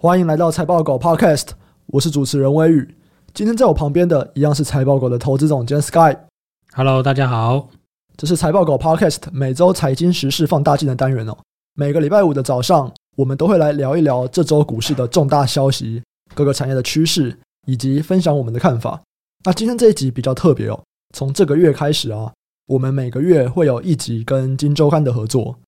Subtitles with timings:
[0.00, 1.48] 欢迎来到财报狗 Podcast，
[1.86, 2.94] 我是主持人威宇。
[3.34, 6.16] 今天在我旁边的一样是财报狗的投资总监 Sky。
[6.72, 7.68] Hello，大家好，
[8.16, 11.36] 这是财报狗 Podcast 每周财经时事放大镜的单元哦。
[11.74, 16.00] 每个礼拜五的早上，我们都会来聊一聊这周股市的重大消息、
[16.32, 17.36] 各个产业的趋势，
[17.66, 19.02] 以及分享我们的看法。
[19.44, 20.80] 那今天这一集比较特别哦，
[21.12, 22.32] 从这个月开始啊，
[22.68, 25.58] 我们每个月会有一集跟金周刊的合作。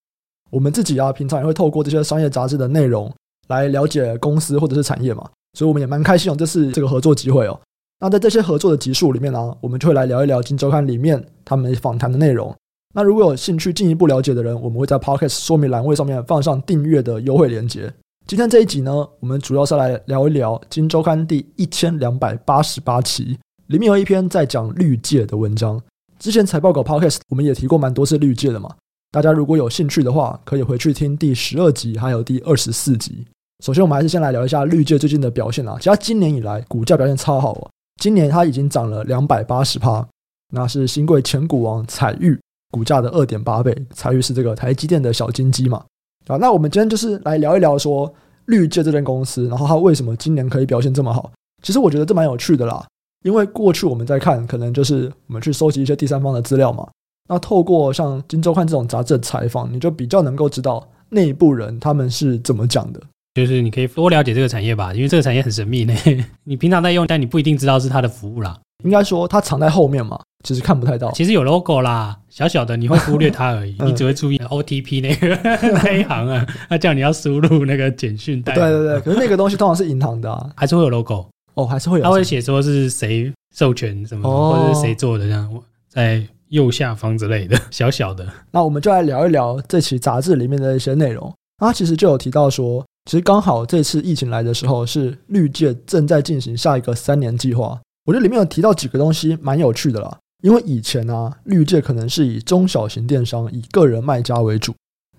[0.51, 3.12] 我们自己啊，平常也会透过这些商业杂志的内容。
[3.48, 5.29] 来了解公司或者是产业嘛，
[5.59, 7.59] 所以我们也蛮开心哦，这次这个合作机会哦。
[7.98, 12.55] 那在这些合作的集数里面呢、我们就会来聊一聊《金周刊》里面他们访谈的内容。
[12.95, 17.92] 那如果有兴趣进一步了解的人，我们会在 Podcast 说明栏位上面放上订阅的优惠链接。
[18.27, 25.80] 今天这一集呢，我们主要是来聊一聊《金周刊》第一千两百八十八期，里面有一篇在讲绿界的文章。
[26.18, 28.70] 之前财报稿 Podcast 我们也提过蛮多次绿界的嘛，
[29.12, 33.27] 大家如果有兴趣的话，可以回去听第十二集还有第二十四集。
[33.64, 35.74] 首先，我们还是先来聊一下绿界最近的表现啊。
[35.78, 37.70] 其实它今年以来股价表现超好哦，
[38.01, 40.07] 今年它已经涨了两百八十趴，
[40.52, 42.38] 那是新贵前股王采钰
[42.70, 43.76] 股价的二点八倍。
[43.93, 45.85] 采钰是这个台积电的小金鸡嘛。
[46.29, 48.13] 啊，那我们今天就是来聊一聊说
[48.46, 51.32] 绿界这间公司，然后它为什么今年可以表现这么好。
[51.63, 52.87] 其实我觉得这蛮有趣的啦，
[53.24, 56.88] 因为过去我们在看，可能就是我们去收集一些第三方的资料嘛。
[57.30, 63.00] 那透过像《金周刊》这种杂志的采访，你就比较能够知道内部人他们是怎么讲的。
[63.34, 65.94] 就是你可以多了解这个产业吧，因为这个产业很神秘呢。
[66.42, 68.58] 你平常在用，但你不一定知道是它的服务啦。
[68.82, 71.12] 应该说它藏在后面嘛，其实看不太到。
[71.12, 73.76] 其实有 logo 啦，小小的，你会忽略它而已。
[73.86, 75.38] 你只会注意 OTP 那个
[75.70, 78.54] 那一行啊，他叫你要输入那个简讯代。
[78.54, 82.04] 对对对，可是那个东西通常是银行的啊，还是会有 logo 哦，还是会有。
[82.04, 85.48] 他会写说是谁授权什么，哦、或者是谁做的这样，
[85.88, 88.25] 在右下方之类的， 小小的。
[88.53, 91.32] 那我们就来聊一聊这期杂志里面的一些内容。
[91.59, 92.84] 它其实就有提到说。
[93.06, 97.81] 其实刚好这次疫情来的时候，是绿界正在进行下一个三年计划。
[98.04, 100.19] 我觉得里面有提到几个东西蛮有趣的啦。
[100.42, 104.75] 因为以前啊，绿界可能是以中小型电商、以个人卖家为主。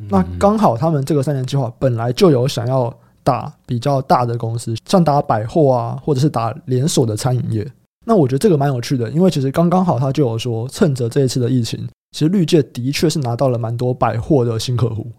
[0.10, 7.68] 那刚好他们这个三年计划本来就有想要打比较大的公司，像打百货啊，或者是打连锁的餐饮业。
[8.06, 15.12] 那我觉得这个蛮有趣的，因为其实刚刚好他就有说，趁着这一次的疫情，其实绿界的确是拿到了蛮多百货的新客户。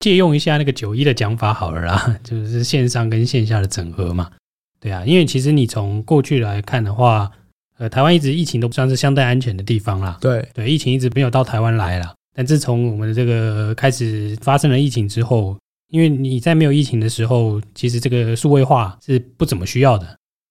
[0.00, 4.30] 借用一下那个九一的讲法好了啦， 就是线上跟线下的整合嘛。
[4.78, 7.30] 对啊，因为其实你从过去来看的话，
[7.78, 10.18] 呃，台湾一直疫情都不算是相对安全的地方啦。
[10.20, 12.14] 对对，疫情一直没有到台湾来啦。
[12.34, 15.56] 但自从我们的这个开始发生了疫情之后，
[15.88, 20.06] 因为你在没有疫情的时候，其实这个数位化是不怎么需要的。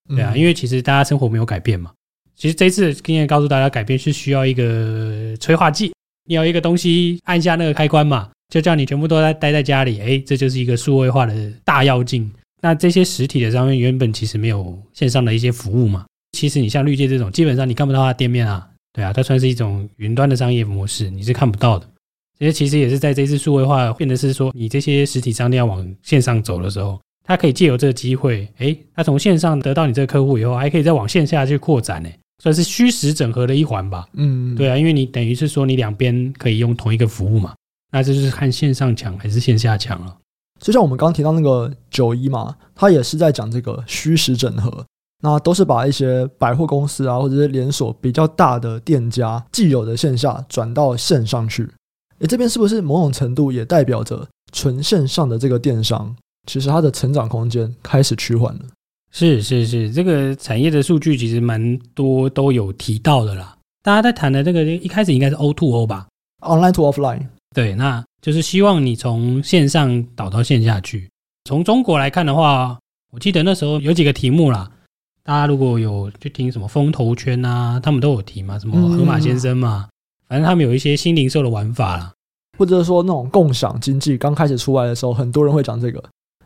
[0.09, 1.91] 对啊，因为其实大家生活没有改变嘛。
[2.35, 5.93] 其实这一次经验告诉大家，改变是需要一个催化剂，
[6.25, 8.29] 你有一个东西按下那个开关嘛。
[8.53, 12.31] 就叫你全部都在待在家里，哎，这就是一个数位化的大跃进。
[12.61, 16.05] 那这些实体的商店原本其实没有线上的一些服务嘛。
[16.33, 21.89] 其实你像绿界这种，基本上你看不到它的店面啊，对啊，它算是一种云端的商业模式，你是看不到的。
[22.37, 32.09] 这些其实也是在这次数位化变得是说，你这些实体商店要往线上走的时候，它可以借由这个机会，哎，他从线上得到你这个客户以后，还可以再往线下去扩展，呢，
[32.43, 34.07] 算是虚实整合的一环吧。
[34.13, 37.53] 嗯，对啊，因为你等于是说你两边可以用同一个服务嘛。
[37.91, 40.15] 那这就是看线上强还是线下强了。
[40.59, 44.85] 就像我们刚刚提到那个九一嘛，他也是在讲这个虚实整合。
[45.23, 51.67] 那都是把一些百货公司啊，或者是连锁比较大的店家既有的线下转到线上去。
[52.19, 58.61] 诶，这边是不是某种程度也代表着纯线上的这个电商，其实它的成长空间开始趋缓了？
[59.11, 63.57] 是是是，这个产业的数据其实蛮多都有提到的啦。
[63.81, 66.07] 大家在谈的这个一开始应该是 O to O 吧
[66.41, 67.25] ，Online to Offline。
[67.55, 71.09] 对，那就是希望你从线上导到线下去。
[71.45, 72.77] 从中国来看的话，
[73.13, 74.69] 我记得那时候有几个题目啦，
[75.23, 79.87] 大家如果有去听什么风投圈啊，他们都有提嘛，什么河马先生嘛，
[80.27, 82.11] 反正他们有一些新零售的玩法啦，
[82.57, 86.03] 或者说那种共享经济刚开始出来的时候，很多人会讲这个。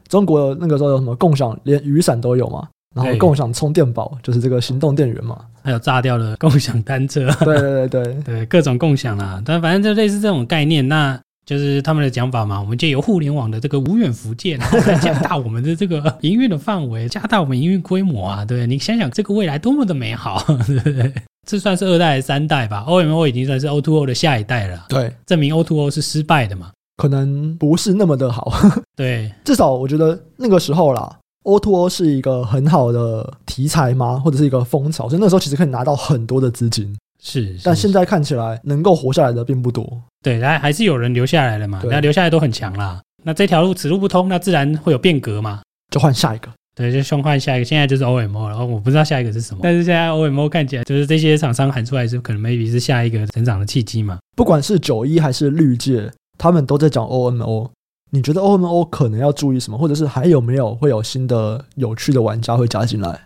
[0.09, 2.67] 中国那个时候有什么共享，连雨伞都有嘛。
[2.95, 9.39] 然后共享充电宝就是这个行动电源嘛，还有炸掉的共享单车， 对对对对 对，各种共享啦。
[9.45, 12.59] 但反正就类似这种概念，那就是他们的讲法嘛。
[12.59, 18.43] 我们借由互联网的这个无远福建，然后来加大我们的这个营运的范围， 加大我们营运规模啊。
[18.43, 21.13] 对，你想想这个未来多么的美好，对不对？
[21.47, 24.85] 这算是二代三代吧？OMO 已经算是 O2O O 的下一代了。
[24.89, 26.71] 对，证明 O2O 是失败的嘛？
[26.99, 28.51] 可能不是那么的好。
[28.97, 31.17] 对，至少我觉得那个时候啦。
[31.43, 34.19] ，O to O 是一个很好的题材吗？
[34.19, 35.07] 或者是一个风潮？
[35.07, 36.93] 所以那时候其实可以拿到很多的资金，
[37.23, 39.89] 是，但现在看起来能够活下来的并不多。
[40.21, 41.81] 对，还还是有人留下来了嘛？
[41.85, 43.01] 那留下来都很强啦。
[43.23, 45.61] 那这条路此路不通，那自然会有变革嘛。
[45.89, 46.49] 就换下一个。
[46.75, 47.65] 对，就先换下一个。
[47.65, 49.61] 现在就是 OMO，然后我不知道下一个是什么。
[49.63, 54.19] 但是现在 OMO 看起来就是这些厂商喊出来是可能 maybe 是下一个成长的契机嘛。
[54.35, 57.69] 不管是九一还是绿界，他们都在讲 OMO。
[58.11, 63.21] 你觉得 OMO 可能要注意什么，或者是还有没有会有新的有趣的玩家会加进来？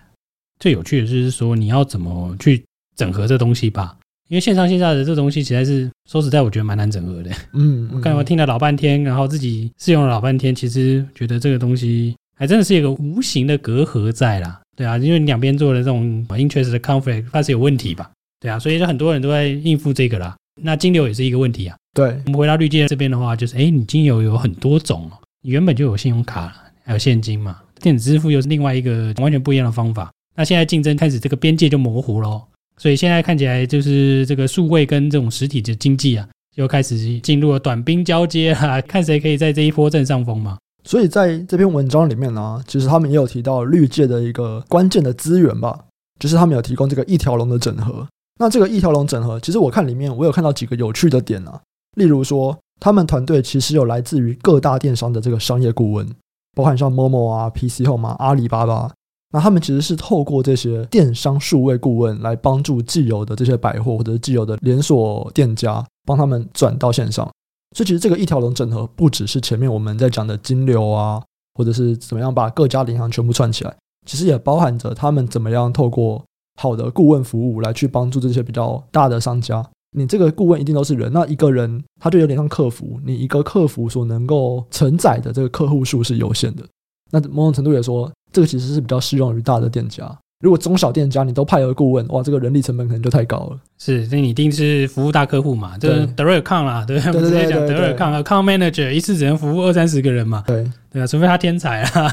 [0.60, 2.62] 最有趣的就是说你要怎么去
[2.98, 3.96] 整合这东西吧。
[4.30, 7.30] 因为线上线下的这东西实在是说实在，我觉得蛮难整合的。
[7.54, 14.60] 嗯，我刚刚听了老半天，然后自己试用了老半天，其实觉得这个东西还真的是一个无形的隔阂在啦。
[14.76, 18.10] 对啊，因为两边做的这种 interest 的 conflict 它是有问题吧？
[18.40, 20.36] 对啊，所以就很多人都在应付这个啦。
[20.62, 21.76] 那金流也是一个问题啊。
[21.94, 25.10] 对，我们回到绿界这边的话，就是哎，你金流有很多种，
[25.42, 26.54] 你原本就有信用卡，
[26.84, 30.12] 还有现金嘛，电子支付又是另外一个完全不一样的方法。
[30.36, 32.42] 那现在竞争开始，这个边界就模糊了。
[32.78, 40.58] 所以现在看起来就是这个数位跟这种实体的经济啊，又开始进入了短兵交接啊， 看谁可以在这一波占上风嘛。
[40.84, 45.80] 所以在这篇文章里面呢、啊，其实他们也有提到绿界的一个关键的资源吧，
[46.20, 48.08] 就是他们有提供这个一条龙的整合。
[48.40, 51.62] 那这个一条龙整合，其实我看里面我有看到几个有趣的点啊，
[51.96, 56.08] 例如说他们团队其实有来自于各大电商的这个商业顾问，
[56.56, 58.92] 包含像 Momo 啊、PC Home 啊、阿里巴巴。
[59.36, 67.28] 那他们其实是透过这些电商数位顾问来帮助既有的这些百货或者是既有的连锁店家，帮他们转到线上。
[67.76, 71.20] 所以其实这个一条龙整合不只是前面我们在讲的金流啊，
[71.56, 73.76] 或者是怎么样把各家银行全部串起来，
[74.06, 76.24] 其实也包含着他们怎么样透过
[76.60, 79.66] 好的顾问服务来去帮助这些比较大的商家。
[79.96, 86.64] 你这个顾问一定都是人，那一个人他就有点像客服，你一个客服所能够承载的这个客户数是有限的。
[87.12, 88.12] 那某种程度也说。
[88.34, 90.12] 这个其实是比较适用于大的店家。
[90.40, 93.60] 如果中小店家你都派一个顾问，哇，这个人力成本可能就太高了。
[93.78, 95.78] 是，那你一定是服务大客户嘛？
[95.78, 100.44] 这德瑞康啦，对，直接讲德瑞康啊，account manager 一次只能服务二三十个人嘛。
[100.48, 102.12] 对，对啊，除非他天才啊，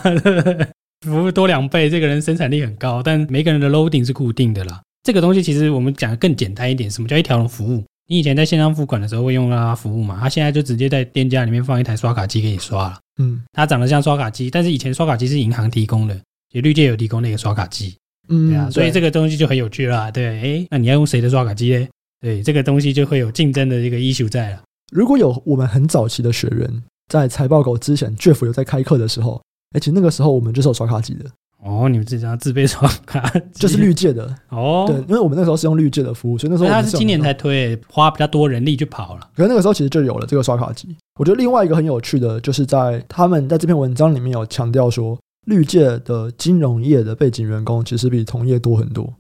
[1.07, 4.83] 服务多两倍，这个人生产力很高，但每个人的 loading 是固定的啦。
[5.03, 7.83] 这个东西其实我们讲的更简单一点，什么叫一条龙服务？
[8.07, 10.19] 你以前在线上付款的时候会用到他服务嘛？
[10.21, 12.99] 他现在就直接在店家里面放一台刷卡机给你刷了。
[13.19, 16.15] 嗯，它长得像刷卡机，但是以前刷卡机是银行提供的。
[16.51, 17.97] 其实绿界有提供那个刷卡机，
[18.29, 21.89] 嗯，对啊，所以这个东西就很有趣啦，对，哎，那你要用谁的刷卡机呢？
[22.21, 24.63] 对，这个东西就会有竞争的一个 issue 在了。
[24.93, 29.41] 如果有我们很早期的学员在财报狗之前，Jeff 有在开课的时候，
[29.75, 31.25] 哎，其实那个时候我们就是有刷卡机的。
[31.63, 34.85] 哦，你们自己家自备刷卡， 就是绿界的哦。
[34.89, 39.29] 对，因为我们那时候是用绿界的服务，所以那时候他是今年才推，花比较多人力去跑了。
[39.37, 40.97] 可是那个时候其实就有了这个刷卡机。
[41.19, 45.19] 我觉得另外一个很有趣的，就是在他们在这篇文章里面有强调说。
[45.47, 49.11] 绿界的金融业的背景员工其实比同业多很多。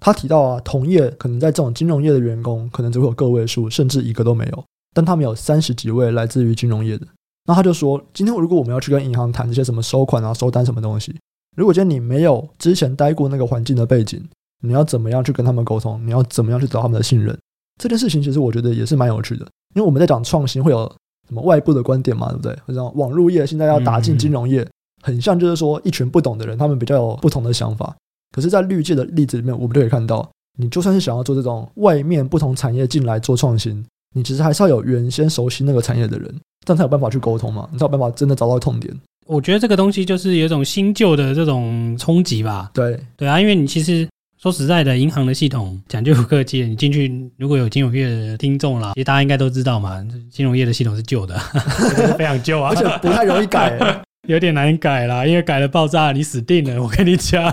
[0.00, 4.64] 他提到啊，同业可能在这种金融业的员工可能只会有个位数，甚至一个都没有。
[4.92, 7.06] 但他们有三十几位来自于金融业的。
[7.48, 11.18] 那他就说，今天如果我们要去跟银行谈这些什么收款啊、收单什么东西，
[11.56, 14.22] 如果今天你没有之前待过那个环境的背景，
[14.62, 16.00] 你要怎么样去跟他们沟通？
[16.06, 17.36] 你要怎么样去得到他们的信任？
[17.82, 20.84] 这件事情其实我觉得也是蛮有趣的，因为我们在讲创新会有
[21.26, 22.58] 什么外部的观点嘛，对不对？
[22.66, 24.68] 或者网络业现在要打进金融业。
[25.00, 27.96] 很像，就是说一群不懂的人，他们比较有不同的想法。
[28.34, 30.28] 可是，在绿界的例子里面，我们就可以看到，
[30.58, 33.86] 你就算是想要做这种外面不同产业进来做创新，
[34.18, 36.28] 你其实还是要有原先熟悉那个产业的人，
[36.66, 38.92] 这样才有办法去沟通嘛，你才有办法真的找到痛点。
[39.26, 42.70] 我觉得这个东西就是有一种新旧的这种冲击吧。
[42.74, 44.08] 对对啊，因为你其实
[44.42, 51.38] 说实在的，银行的系统讲究不客气，你进去如果有金融业的听众啦，其实大家应该都知道嘛，金融业的系统是旧的，
[52.18, 53.78] 非常旧啊，而且不太容易改。
[54.26, 56.82] 有点难改啦，因为改了爆炸，你死定了。
[56.82, 57.50] 我跟你讲，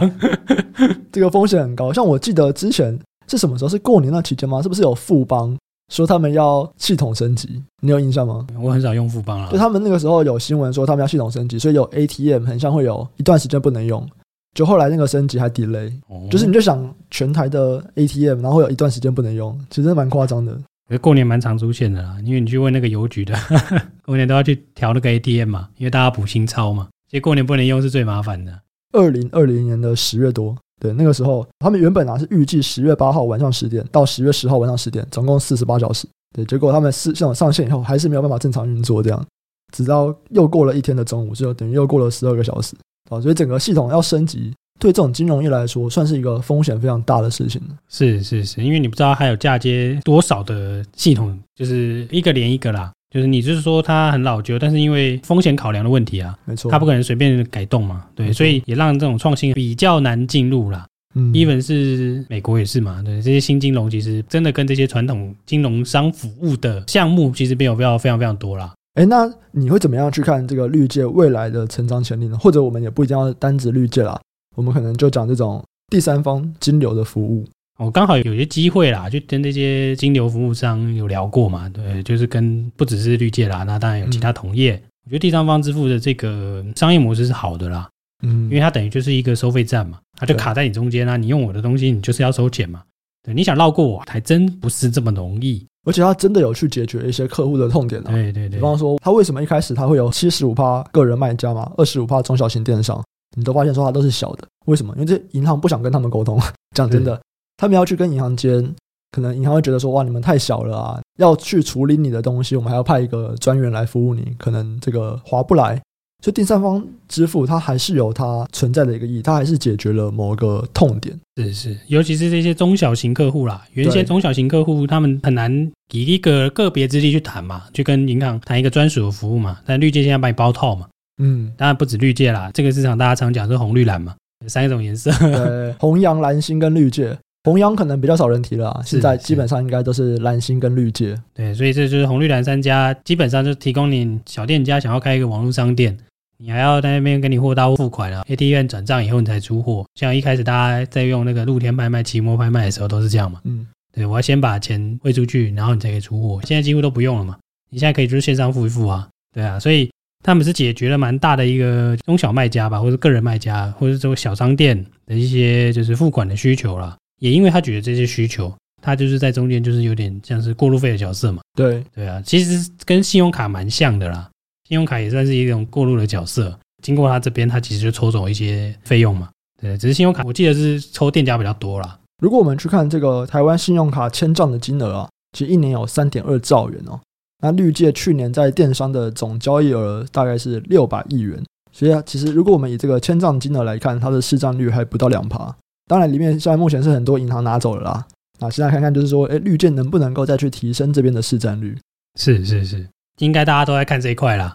[1.10, 1.94] 这个风险很高。
[1.94, 3.00] 像我记得之前
[3.30, 3.70] 是什么时候？
[3.70, 4.62] 是过年那期间吗？
[4.62, 5.56] 是不是有富邦
[5.90, 7.62] 说他们要系统升级？
[7.82, 8.46] 你有印象吗？
[8.60, 9.52] 我很少用富邦了。
[9.52, 14.08] 就他们那个时候有新闻说他们要系统升级，所以有 ATM 很像会有一段时间不能用。
[14.54, 15.92] 就后来那个升级还 delay，
[16.32, 20.58] 就是你就想全台的 ATM，然后会有一段时间不能用，其实蛮夸张的。
[21.02, 23.36] 过年蛮常出现的啦，因为你去问那个邮局的，
[24.06, 26.88] 过年都要去调那个 ATM 嘛，因为大家补新钞嘛。
[27.10, 28.52] 其实过年不能用是最麻烦的。
[28.94, 36.08] 二零二零年的十月多，对，那个时候他们原本啊是预计十月八号晚上十点到十月十号晚上十点，总共四十八小时。
[36.36, 39.26] 对，结果他们系统上线以后还是没有办法正常运作，这样，
[39.74, 42.76] 直到又过了一天的中午，就等于又过了十二个小时
[43.10, 44.54] 啊，所以整个系统要升级。
[44.78, 47.62] 对这种金融业来说，算是一个风险非常大的事情。
[47.88, 52.92] 是是是，因为你不知道还有嫁接多少的系统，就是一个连一个啦。
[53.16, 58.04] 就是你就是说它很老旧，但是因为风险考量的问题啊，没错，它不可能随便改动嘛。
[58.14, 60.86] 对，所以也让这种创新比较难进入啦。
[61.16, 63.02] 嗯，even 是美国也是嘛。
[63.02, 68.74] 对，这些新金融其实真的跟这些传统金融商服务的项目其实没有非常非常非常多啦。
[68.96, 72.38] 哎，那你会怎么样去看这个绿界未来的成长潜力呢？
[72.38, 74.20] 或者我们也不一定要单指绿界啦，
[74.58, 77.46] 我们可能就讲这种第三方金流的服务。
[77.78, 84.76] 我刚好有些机会啦，就跟那些金流服务商有聊过嘛，对，就是跟不只是绿界啦，那当然有其他同业。
[84.76, 87.90] 嗯、我觉得第三方支付的这个商业模式是好的啦，
[88.24, 92.82] 嗯，因为它等于就是一个收费站嘛，它就卡在你中间啊，你用我的东西，你就是要收钱嘛，
[93.22, 103.04] 对，你想绕过我还真不是这么容易，而且它真的有去解决一些客户的痛点啊，对对对，比方说他为什么一开始他会有七十五趴个人卖家嘛，二十五趴中小型电商，
[103.36, 104.94] 你都发现说它都是小的，为什么？
[104.96, 106.40] 因为这银行不想跟他们沟通，
[106.74, 107.22] 讲真的。
[107.58, 108.74] 他们要去跟银行间，
[109.12, 111.02] 可能银行会觉得说：“哇，你们太小了啊！
[111.18, 115.82] 要去处理你的东西，我们还要派一个专员来服务你，可能这个划不来。”
[116.24, 121.16] 所以第三方支付它还是有它存在的一个意义，它还是解决了某个痛点。
[121.36, 125.52] 是是，尤其是这些中小型客户啦，原先中小型客户他们很难
[125.92, 129.60] 以一个个别之力去谈嘛，去跟银行谈一个专属的服务嘛。
[129.66, 130.88] 但绿界现在帮你包套嘛，
[131.22, 137.16] 嗯，当然不止绿界啦，这个市场大家常讲是红绿蓝嘛，有三种颜色，对，红洋蓝星跟绿界。
[137.46, 141.16] 红洋可能比较少人提了啊，现在基本上应该都是蓝星跟绿界。
[141.32, 145.96] 对，所以这就是红绿蓝三家，基本上就提供你小店家想要开一个网络商店，
[146.40, 149.86] 你还要在那边跟你货到付款啊，ATM 转账以后你才出货。
[149.94, 153.40] 像一开始大家在用那个露天拍卖、期末拍卖的时候都是这样嘛。
[153.44, 156.42] 嗯，对，我要先把钱汇出去，然后你才可以出货。
[156.46, 157.38] 现在几乎都不用了嘛，
[157.70, 159.08] 你现在可以就是线上付一付啊。
[159.32, 159.92] 对啊，所以
[160.24, 166.98] 他们是解决了蛮大的一个中小卖家吧，或者个人卖家，或者这种小商店的一些就是付款的需求了。
[167.20, 171.42] 也因为他觉得这些需求，他就是在中间，就是有点像是过路费的角色嘛。
[171.58, 174.30] 对对啊，其实跟信用卡蛮像的啦。
[174.68, 179.30] 信用卡也算是一种过路的角色，经过他这边，他其实就抽走一些费用嘛。
[179.62, 182.00] 对，只是信用卡，我记得是抽店家比较多啦。
[182.22, 187.00] 如果我们去看这个台湾信用卡签账的金额啊，其实一年有三点二兆元哦。
[187.44, 195.56] 那绿界去年在电商的总交易额大概是六百亿元，所以啊，其实如果我们以这个签账金额来看，它的市占率还不到两趴。
[195.88, 198.08] 当然，里面现在目前是很多银行拿走了啦。
[198.40, 201.78] 啊，现在看看就是说，哎，绿箭能不能够再去提升这边的市占率？
[202.20, 202.88] 是是是，
[203.20, 204.54] 应该大家都在看这一块啦。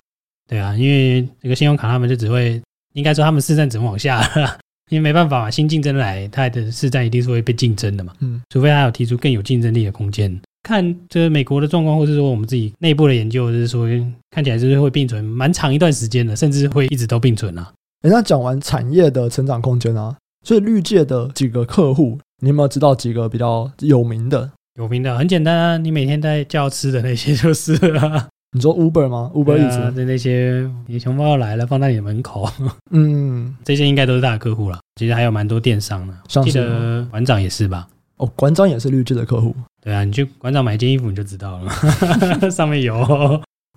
[0.48, 2.60] 对啊，因为这个信用卡他们就只会，
[2.94, 4.20] 应该说他们市占只会往下，
[4.90, 8.12] 因为没办法嘛，新竞争来，它的市占一定是会被竞争的嘛。
[8.18, 10.38] 嗯，除非他有提出更有竞争力的空间。
[10.62, 13.86] 看这个美国的状况，或是说我们自己内部的研究，就是说
[14.30, 17.72] 看起来就是会并存蛮长一段时间的，甚至会一直都并存啊。
[18.02, 20.14] 哎，那讲完产业的成长空间啊。
[20.44, 24.50] 所以绿界的几个客户，你有没有知道几个比较有名的？
[24.78, 28.28] 有名的很简单啊，你每天在叫吃的那些就是了。
[28.52, 32.48] 你说 Uber 吗？Uber 意思的那些，你熊猫来了，放在你的门口。
[32.90, 34.78] 嗯，这些应该都是大客户了。
[34.96, 37.86] 其实还有蛮多电商的，记得馆长也是吧？
[38.16, 39.54] 哦，馆长也是绿界的客户。
[39.82, 41.70] 对啊，你去馆长买一件衣服你就知道了，
[42.50, 42.96] 上面有。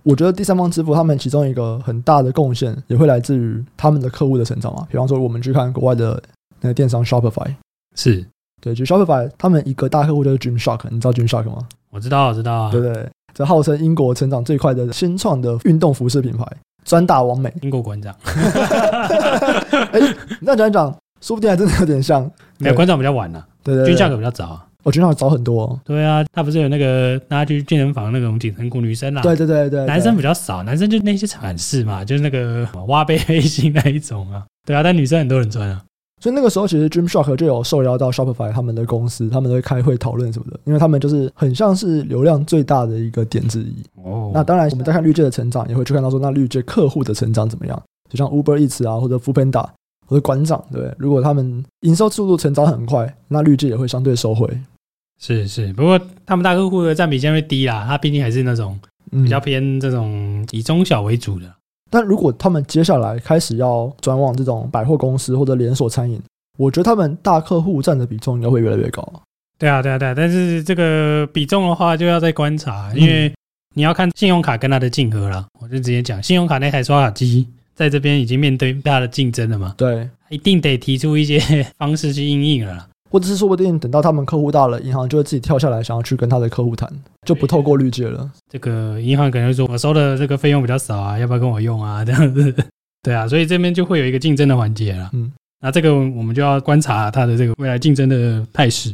[0.03, 4.87] 我觉得第三方支付他们其中一个很大的贡献，也会来自于他们的客户的成长嘛。
[4.89, 6.21] 比方说，我们去看国外的。
[6.61, 7.53] 那个电商 Shopify
[7.95, 8.25] 是
[8.61, 11.67] 对，就 Shopify 他们一个大客户就是 Gymshark，你知道 Gymshark 吗？
[11.89, 12.71] 我知道，我知道啊。
[12.71, 16.45] 对对，对，这号称英国成长最快的新创的运动服饰品牌，
[16.85, 17.53] 专打完美。
[17.61, 18.15] 英国馆长，
[19.91, 22.23] 哎，你这样讲一讲，说不定还真的有点像。
[22.57, 24.65] 没有馆长比较晚了，对对，Gymshark 比较早。
[24.83, 25.79] 哦，Gymshark 早很多。
[25.83, 29.21] 对啊，他不是有那个大家去健身房那种紧身裤，女生啊。
[29.21, 34.43] 对对对对，男生比较少，男生就那些款式嘛，就是那个挖背背心那一种啊。
[34.65, 35.81] 对啊，但女生很多人穿啊。
[36.23, 43.75] 所以那个时候，其实 Dream Shark 就有受邀到 Shopify 他们的公司，他们都会开会讨论什么的，因为他们就是很像是流量最大的一个点之一。
[44.01, 47.83] 哦，那当然，我们再看绿界的成长，也会去看到说，那绿界客户的成长怎么样？
[48.09, 49.67] 就像 Uber Eats 啊，或者 Foodpanda，
[50.07, 50.95] 或者馆长，对不对？
[50.97, 54.47] 如果他们营收速度成长很快，那绿界也会相对收回。
[55.19, 58.79] 是是，不过他们大客户的占比相对低啦，他毕竟还是那种
[59.11, 61.53] 比较偏这种以中小为主的。
[61.93, 66.19] 但如果他们接下来开始要转往这种百货公司或者连锁餐饮，
[66.57, 69.07] 我觉得他们大客户占的比重应该会越来越高。
[69.59, 70.13] 对啊，对啊，对啊。
[70.17, 73.31] 但是这个比重的话，就要再观察，因为
[73.75, 75.45] 你要看信用卡跟它的竞合了。
[75.61, 79.75] 我就直接讲，信用卡那台刷卡机在这边已经面对大的竞争了嘛。
[79.77, 81.39] 对，一定得提出一些
[81.77, 82.87] 方式去应应了。
[83.13, 86.89] 或者是说不定等到他们客户大了，银行就会自己跳下来，想要去跟他的客户谈，
[87.27, 88.27] 就不透过绿界了。
[88.49, 92.03] 这个银行可能会说，我收的这个费用比较少啊，要不要跟我用啊？
[92.03, 92.51] 这样子，
[93.03, 95.11] 对啊，所以这边就会有一个竞争的环节了。
[95.13, 98.91] 嗯，那这个我们就要观察它的这个未来竞争的态势。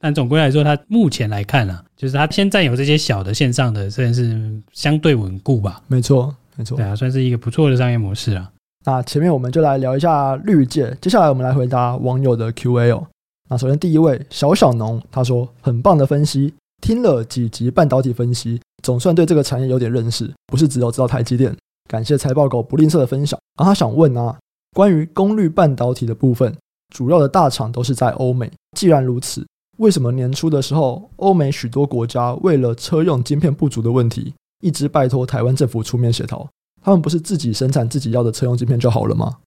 [0.00, 4.40] 但总归来说，它目前来看啊，就是它先占有这些小的线上的，算是
[4.72, 5.82] 相对稳固吧。
[5.88, 8.48] 没错，没错，对啊，算是一个不错的商业模式啊。
[8.84, 13.04] 那前面我们就来聊一下绿界，接下来我们来回答网友的 Q&A 哦。
[13.48, 21.56] 那首先第一位小小农他说，很棒的分析，听了几集半导体分析，总算对这个产业有点认识，不是只有知道台积电。
[21.88, 23.38] 感谢财报狗不吝啬的分享。
[23.56, 24.36] 然后他想问啊，
[24.74, 26.52] 关于功率半导体的部分，
[26.92, 28.50] 主要的大厂都是在欧美。
[28.76, 29.46] 既然如此，
[29.78, 36.48] 为什么年初的时候，欧美许多国家为了车用晶片不足的问题，一直拜托台湾政府出面协调？
[36.82, 39.38] 他们不是自己生产自己要的车用晶片就好了吗？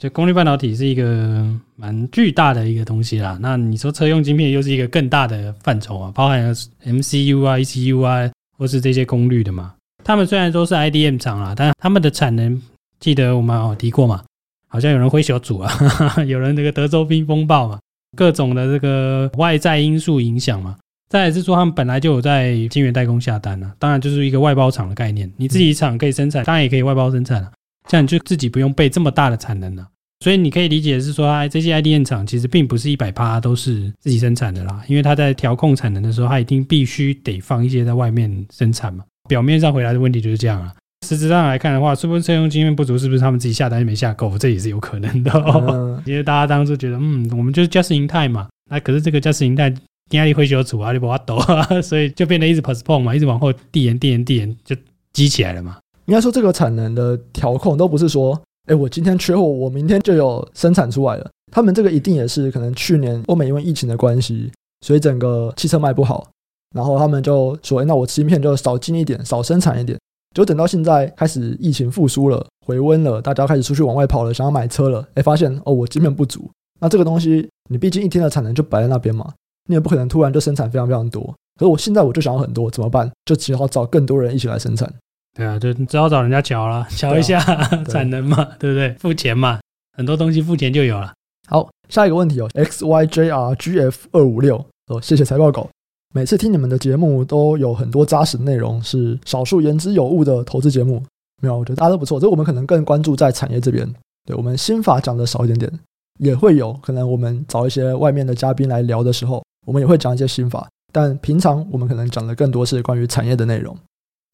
[0.00, 3.38] 就功率半导体是一个蛮巨大的一个东西啦。
[3.38, 6.54] 那你说车用晶片又是一个更大的范畴啊，包含了
[6.86, 9.74] MCU 啊、ECU 啊，或是这些功率的嘛。
[10.02, 12.58] 他们虽然都是 IDM 厂啦，但他们的产能，
[12.98, 14.24] 记得我们有提过嘛？
[14.68, 15.70] 好像有人挥小组啊，
[16.26, 17.78] 有人这个德州冰风暴嘛，
[18.16, 20.78] 各种的这个外在因素影响嘛。
[21.10, 25.30] 再来是说，他们本来就有在晶圆代工下单啊，当然就是一个外包厂的概念。
[25.36, 27.52] 你自己厂可以生产，当然也可以外包生产啊。
[27.90, 29.84] 这样你就自己不用备这么大的产能了，
[30.20, 39.04] 所以你可以理解的是说，哎，这些 IDM 厂其实并不是一百趴都是自己生产的啦，因为它在调控产能的时候，它一定必须得放一些在外面生产嘛。
[39.28, 40.72] 表面上回来的问题就是这样啊，
[41.04, 42.96] 实质上来看的话，是不是车用晶片不足？
[42.96, 44.38] 是不是他们自己下单没下够？
[44.38, 46.00] 这也是有可能的哦。
[46.06, 49.74] 因为大家当初觉得，嗯，我们就是 just in time 嘛，那可是这个 just in time
[50.10, 54.76] 压力会修除啊，就不要抖啊， 所以就变得一直 postpone 嘛，一直往后递延、递延、递延，就
[55.12, 55.78] 积起来了嘛。
[56.06, 61.30] 应该说，这个产能的调控都不是说，哎，我今天缺货，我明天就有生产出来了。
[61.52, 64.50] 他们这个一定也是可能去年欧美因为疫情的关系，
[64.86, 66.28] 所以整个汽车卖不好，
[66.74, 69.98] 然后他们就说，哎，那我芯片就少进一点，少生产一点。
[70.32, 76.48] 就等到现在开始疫情复苏了，回温了，大家开始出去往外跑了，想要买车了，哎，发现哦，我芯片不足。
[76.80, 79.32] 那这个东西，你毕竟一天的产能就摆在那边嘛，
[79.68, 81.22] 你也不可能突然就生产非常非常多。
[81.58, 83.10] 可是我现在我就想要很多，怎么办？
[83.24, 84.88] 就只好找更多人一起来生产。
[85.32, 88.92] 对啊，就只好找人家瞧了， 瞧一下、啊、产能嘛， 对不对？
[88.94, 89.60] 付钱嘛，
[89.96, 91.12] 很多东西付钱就有了。
[91.48, 94.56] 好，下一个问题哦，XYJRGF 二五六
[94.88, 95.68] 哦，谢谢财报狗。
[96.12, 101.02] 每次听你们的节目都有很多扎实的内容，是少数言之有物的投资节目。
[101.40, 102.18] 没有，我觉得大家都不错。
[102.18, 103.88] 这我们可能更关注在产业这边，
[104.26, 105.72] 对我们心法讲的少一点点，
[106.18, 110.68] 也会有可能我们找一些外面的嘉宾来聊的时候，我们也会讲一些心法。
[110.92, 113.76] 但平常我们可能讲的更多是关于产业的内容。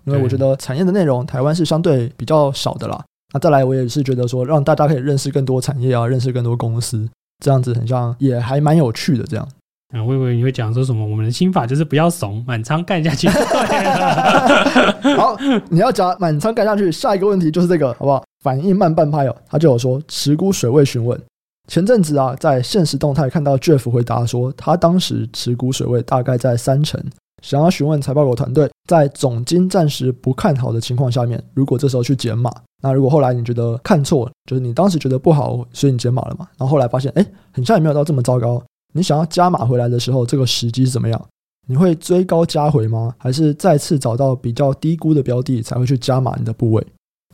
[0.06, 3.04] 因为我觉得产业的内容，台湾是相对比较少的啦。
[3.34, 7.08] 那再来，我也是觉得说，让大家可以认识更多产业啊，认识更多公司，
[7.44, 9.24] 这样子很像，也还蛮有趣的。
[9.24, 9.46] 这样，
[9.92, 11.04] 啊，我以为你会讲说什么？
[11.04, 13.28] 我们的心法就是不要怂，满仓干下去。
[15.16, 15.36] 好，
[15.68, 18.24] 你要讲满仓干下去，下一个问题就是这个，好不好？
[18.44, 21.20] 反应慢半拍哦，他就有说持股水位询问。
[21.68, 27.02] 前阵子啊，在现实动态看到 Jeff 回答说，他当时持股水位大概在三成。
[27.42, 32.50] 想要询问财报狗团队，在总经暂时不看好的情况下面，如果这时候去减码，
[32.82, 36.48] 那如果后来你觉得看错，就是你当时觉得不好，所以你减码了嘛？
[36.56, 38.62] 然后后来发现，哎，很像也没有到这么糟糕。
[38.94, 41.22] 你想要加码回来的时候，这个时机是怎么样？
[41.68, 43.14] 你会追高加回吗？
[43.18, 46.86] 还是再次找到比较低估的标的才会去加码你的部位？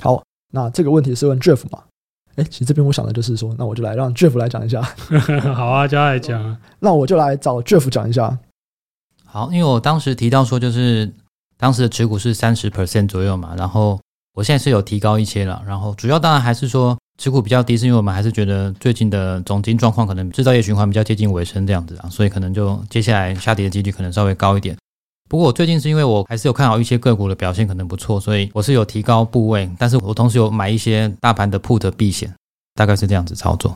[0.03, 1.79] 好，那这个问题是问 Jeff 嘛？
[2.37, 4.83] 哎，其实这边我想的就是说，那我就来让 Jeff 来讲一下。
[5.55, 6.57] 好啊，就来讲。
[6.81, 8.37] 那我就来找 Jeff 讲一下。
[9.33, 11.11] 好，因为我当时提到说，就是
[11.57, 13.99] 当时的持股是三十 percent 左右嘛，然后
[14.35, 24.77] 我现在是有提高一些了，然后主要当然还是说持股比较低，是因为我们还是觉得最近的总金状况可能制造业循环比较接近尾声这样子啊，所以可能就接下来下跌的几率可能稍微高一点。
[25.31, 32.31] 不过我最近是因为我还是有看好一些个股的表现可能不错，所以我是有提高部位，但是我同时有买一些大盘的 put 避险，
[32.75, 33.75] 大概是这样子操作。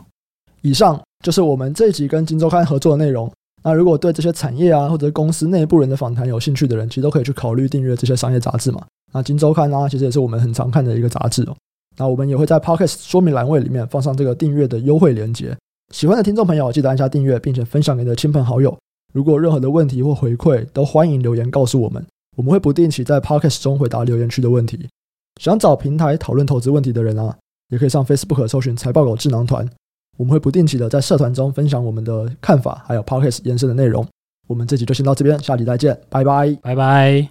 [0.61, 3.33] 以上就是我们这一集跟金周刊合作的内容。
[3.67, 8.87] 那如果对这些产业啊，或者公司内部人的访谈有兴趣的人，其实都可以去考虑订阅这些商业杂志嘛。
[9.13, 11.57] 那今周刊啊，其实也是我们很常看的一个杂志哦。
[11.99, 15.57] 那我们也会在 Podcast 说明栏位里面放上这个订阅的优惠链接。
[15.93, 18.77] 喜欢的听众朋友，记得按下订阅，并且分享给你的亲朋好友。
[19.13, 24.89] 如果任何的问题或回馈，都欢迎留言告诉我们，我们会不定期在 Podcast 中回答留言区的问题。
[25.41, 27.37] 想找平台讨论投资问题的人啊，
[27.71, 29.69] 也可以上 Facebook 搜寻财报狗智囊团。
[30.17, 34.07] 我们会不定期的在社团中分享我们的看法，还有 Podcast 延伸的内容。
[34.47, 37.25] 我们这集就先到这边，下集再见，拜拜，拜拜。